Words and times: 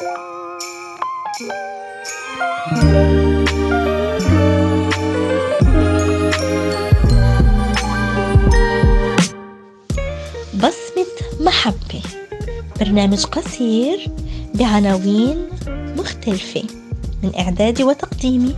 بصمة 0.00 0.10
محبة 11.40 12.02
برنامج 12.80 13.24
قصير 13.24 14.10
بعناوين 14.54 15.48
مختلفة 15.96 16.62
من 17.22 17.32
إعدادي 17.38 17.84
وتقديمي 17.84 18.54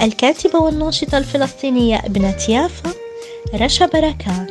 الكاتبة 0.00 0.58
والناشطة 0.58 1.18
الفلسطينية 1.18 1.98
ابنة 1.98 2.36
يافا 2.48 2.90
رشا 3.54 3.86
بركات. 3.86 4.50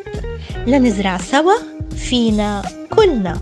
لنزرع 0.68 1.18
سوا 1.18 1.54
فينا 1.98 2.62
كلنا 2.96 3.42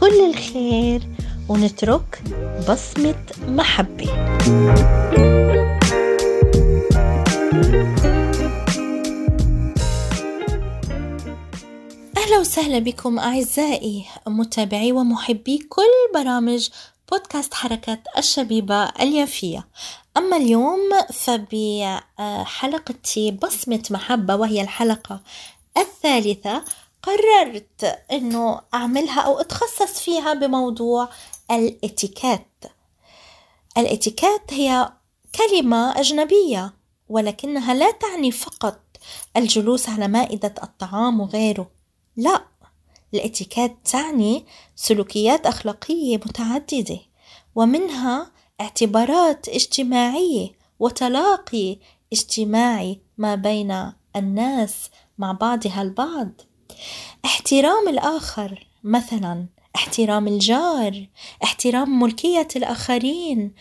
كل 0.00 0.30
الخير. 0.30 1.15
ونترك 1.48 2.22
بصمة 2.68 3.24
محبة. 3.48 4.10
أهلا 12.16 12.38
وسهلا 12.40 12.78
بكم 12.78 13.18
أعزائي 13.18 14.06
متابعي 14.26 14.92
ومحبي 14.92 15.58
كل 15.58 16.20
برامج 16.20 16.68
بودكاست 17.10 17.54
حركة 17.54 17.98
الشبيبة 18.18 18.84
اليافية. 18.84 19.66
أما 20.16 20.36
اليوم 20.36 20.80
فبحلقة 21.12 22.94
بصمة 23.42 23.82
محبة 23.90 24.36
وهي 24.36 24.60
الحلقة 24.62 25.20
الثالثة 25.78 26.64
قررت 27.02 27.98
أنه 28.12 28.60
أعملها 28.74 29.20
أو 29.20 29.40
أتخصص 29.40 30.00
فيها 30.00 30.34
بموضوع 30.34 31.08
الاتيكات 31.50 32.64
الاتيكات 33.78 34.52
هي 34.52 34.92
كلمة 35.34 36.00
أجنبية 36.00 36.74
ولكنها 37.08 37.74
لا 37.74 37.90
تعني 37.90 38.30
فقط 38.32 38.80
الجلوس 39.36 39.88
على 39.88 40.08
مائدة 40.08 40.54
الطعام 40.62 41.20
وغيره. 41.20 41.70
لا 42.16 42.44
الاتيكات 43.14 43.76
تعني 43.84 44.46
سلوكيات 44.76 45.46
أخلاقية 45.46 46.16
متعددة 46.16 46.98
ومنها 47.54 48.32
اعتبارات 48.60 49.48
اجتماعية 49.48 50.48
وتلاقي 50.78 51.78
اجتماعي 52.12 53.00
ما 53.18 53.34
بين 53.34 53.92
الناس 54.16 54.90
مع 55.18 55.32
بعضها 55.32 55.82
البعض. 55.82 56.30
احترام 57.24 57.88
الآخر 57.88 58.66
مثلا 58.84 59.46
احترام 59.76 60.28
الجار 60.28 61.06
احترام 61.44 62.00
ملكية 62.02 62.48
الآخرين 62.56 63.52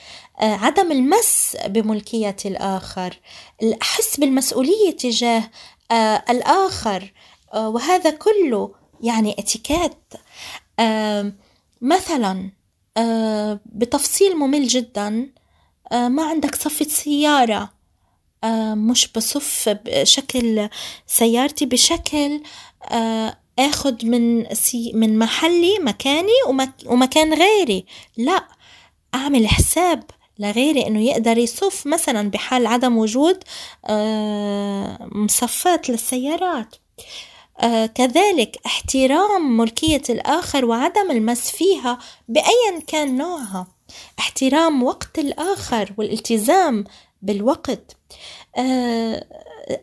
آه، 0.41 0.53
عدم 0.55 0.91
المس 0.91 1.57
بملكية 1.65 2.35
الآخر 2.45 3.19
الحس 3.63 4.19
بالمسؤولية 4.19 4.91
تجاه 4.91 5.51
آه، 5.91 6.23
الآخر 6.29 7.13
آه، 7.53 7.69
وهذا 7.69 8.09
كله 8.09 8.71
يعني 9.01 9.35
اتيكيت 9.39 9.97
مثلا 11.81 12.51
بتفصيل 13.65 14.37
ممل 14.37 14.67
جدا 14.67 15.29
ما 15.91 16.23
عندك 16.23 16.55
صفة 16.55 16.85
سيارة 16.85 17.69
مش 18.73 19.11
بصف 19.11 19.69
بشكل 19.69 20.69
سيارتي 21.07 21.65
بشكل 21.65 22.41
آخد 23.59 24.05
من 24.05 24.53
سي 24.55 24.91
من 24.95 25.19
محلي 25.19 25.79
مكاني 25.79 26.43
ومك 26.47 26.73
ومكان 26.85 27.33
غيري. 27.33 27.85
لا 28.17 28.47
أعمل 29.15 29.47
حساب 29.47 30.03
لغيري 30.39 30.87
إنه 30.87 31.01
يقدر 31.01 31.37
يصف 31.37 31.87
مثلا 31.87 32.29
بحال 32.29 32.67
عدم 32.67 32.97
وجود 32.97 33.43
آه 33.85 35.09
مصفات 35.11 35.89
للسيارات. 35.89 36.75
آه 37.59 37.85
كذلك 37.85 38.57
احترام 38.65 39.57
ملكية 39.57 40.01
الآخر 40.09 40.65
وعدم 40.65 41.11
المس 41.11 41.51
فيها 41.51 41.99
بأيا 42.27 42.81
كان 42.87 43.17
نوعها. 43.17 43.67
احترام 44.19 44.83
وقت 44.83 45.19
الآخر 45.19 45.93
والالتزام 45.97 46.83
بالوقت. 47.21 47.97
آه 48.57 49.25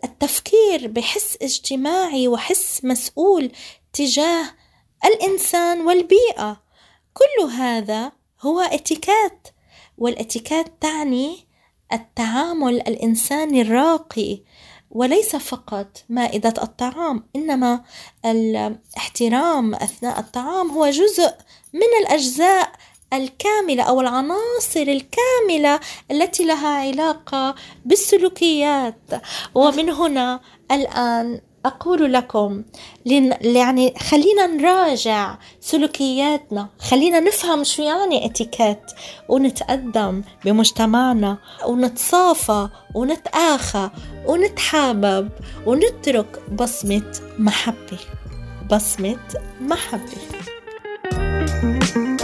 التفكير 0.04 0.87
بحس 0.87 1.38
اجتماعي 1.43 2.28
وحس 2.28 2.84
مسؤول 2.84 3.53
تجاه 3.93 4.44
الإنسان 5.04 5.81
والبيئة. 5.81 6.62
كل 7.15 7.44
هذا 7.50 8.12
هو 8.41 8.60
اتيكات 8.60 9.48
والاتيكات 9.98 10.66
تعني 10.81 11.47
التعامل 11.93 12.75
الإنساني 12.75 13.62
الراقي 13.62 14.43
وليس 14.91 15.37
فقط 15.37 16.04
مائدة 16.09 16.54
الطعام 16.62 17.28
إنما 17.37 17.84
الاحترام 18.25 19.75
أثناء 19.75 20.20
الطعام 20.20 20.70
هو 20.70 20.91
جزء 20.91 21.34
من 21.72 21.88
الأجزاء 22.00 22.72
الكاملة 23.12 23.83
أو 23.83 24.00
العناصر 24.00 24.81
الكاملة 24.81 25.81
التي 26.11 26.45
لها 26.45 26.69
علاقة 26.69 27.55
بالسلوكيات. 27.84 29.00
ومن 29.55 29.91
هنا 29.91 30.41
الآن 30.73 31.41
أقول 31.67 32.12
لكم 32.12 32.62
يعني 33.06 33.95
خلينا 33.99 34.47
نراجع 34.47 35.39
سلوكياتنا. 35.61 36.69
خلينا 36.78 37.21
نفهم 37.21 37.65
شو 37.65 37.83
يعني 37.83 38.27
إتيكيت 38.27 38.83
ونتقدم 39.29 40.23
بمجتمعنا 40.44 41.39
ونتصافى 41.67 42.69
ونتآخى 42.94 43.91
ونتحابب 44.27 45.29
ونترك 45.67 46.41
بصمة 46.53 47.21
محبة. 47.39 47.99
بصمة 48.71 49.19
محبة. 49.61 50.43
thank 51.62 51.97
you 51.97 52.22